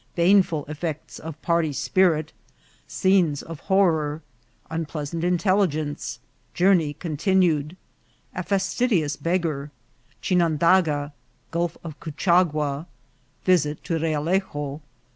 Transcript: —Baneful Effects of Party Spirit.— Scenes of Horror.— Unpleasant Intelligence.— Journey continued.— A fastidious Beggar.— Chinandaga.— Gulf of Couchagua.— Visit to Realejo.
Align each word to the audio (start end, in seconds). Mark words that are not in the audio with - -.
—Baneful 0.15 0.65
Effects 0.67 1.19
of 1.19 1.39
Party 1.43 1.71
Spirit.— 1.71 2.33
Scenes 2.87 3.43
of 3.43 3.59
Horror.— 3.59 4.23
Unpleasant 4.71 5.23
Intelligence.— 5.23 6.17
Journey 6.55 6.93
continued.— 6.93 7.77
A 8.35 8.41
fastidious 8.41 9.15
Beggar.— 9.15 9.69
Chinandaga.— 10.19 11.11
Gulf 11.51 11.77
of 11.83 11.99
Couchagua.— 11.99 12.87
Visit 13.45 13.83
to 13.83 13.93
Realejo. 13.99 14.81